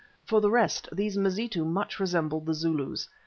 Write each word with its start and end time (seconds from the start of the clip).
For 0.25 0.41
the 0.41 0.49
rest, 0.49 0.89
these 0.91 1.15
Mazitu 1.15 1.63
much 1.63 1.99
resembled 1.99 2.47
the 2.47 2.55
Zulus. 2.55 3.07